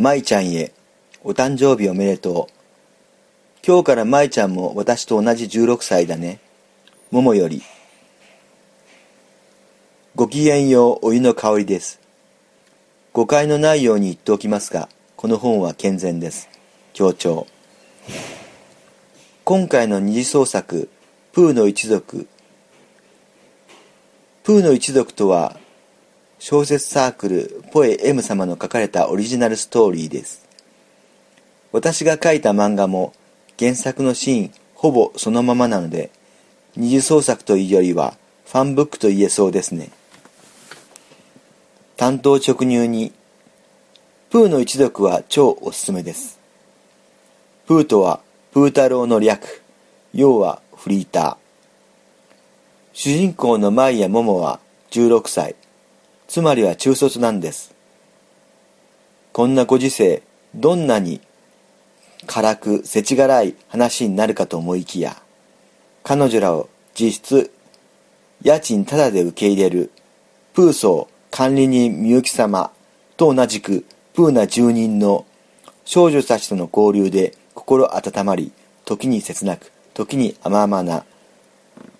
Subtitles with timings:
[0.00, 0.72] 舞ちゃんへ
[1.24, 2.54] お誕生日おめでとう。
[3.66, 6.38] 今日から舞ちゃんも私と同じ16歳だね。
[7.10, 7.62] ももより。
[10.14, 12.00] ごきげんようお湯の香りです。
[13.12, 16.48] 誤解のないように言っておきますが、この本は健全です。
[16.92, 17.48] 強調。
[19.42, 20.88] 今回の二次創作、
[21.32, 22.28] プーの一族。
[24.44, 25.58] プーの一族とは、
[26.38, 30.46] 小説サークルポエ M 様の書かれたオリジナルストーリーです。
[31.72, 33.12] 私が書いた漫画も
[33.58, 36.10] 原作のシーンほぼそのままなので、
[36.76, 38.14] 二次創作というよりは
[38.46, 39.90] ファンブックと言えそうですね。
[41.96, 43.12] 担当直入に、
[44.30, 46.38] プーの一族は超おすすめです。
[47.66, 48.20] プーとは
[48.52, 49.62] プー太郎の略、
[50.14, 51.36] 要はフリーター。
[52.92, 54.60] 主人公のマイヤ・モモは
[54.92, 55.56] 16歳。
[56.28, 57.74] つまりは中卒なんです。
[59.32, 60.22] こんなご時世、
[60.54, 61.22] どんなに
[62.26, 65.16] 辛く世知辛い話になるかと思いきや、
[66.02, 67.50] 彼女らを実質、
[68.42, 69.90] 家賃タダで受け入れる、
[70.52, 72.72] プーソー管理人みゆき様
[73.16, 75.24] と同じくプーナ住人の
[75.86, 78.52] 少女たちとの交流で心温まり、
[78.84, 81.06] 時に切なく、時に甘々な、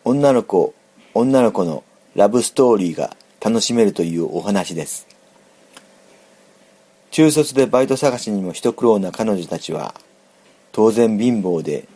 [0.05, 0.75] 女の子、
[1.15, 1.83] 女の子の
[2.15, 5.07] ラブストーリーが楽しめるというお話です。
[7.11, 9.95] 中卒でバイト探しにも一苦労な彼女たちは、
[10.73, 11.89] 当然貧乏で、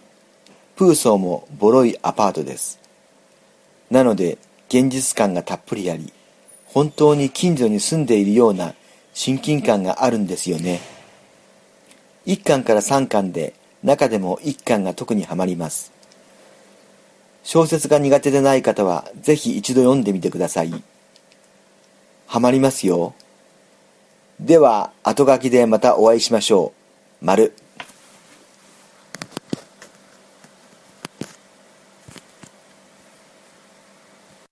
[0.76, 2.80] プーソーもボロいアパートです。
[3.90, 6.12] なので、現実感がたっぷりあり、
[6.66, 8.74] 本当に近所に住んでいるような
[9.12, 10.80] 親近感があるんですよね。
[12.26, 15.92] 1巻から3巻で、中でも1巻が特にはまります。
[17.44, 20.72] 小説が苦手でない方は、ぜひ一度読んでみてください。
[22.32, 23.12] ハマりますよ。
[24.40, 26.72] では、後書きでまたお会いしましょ
[27.20, 27.26] う。
[27.26, 27.52] 丸。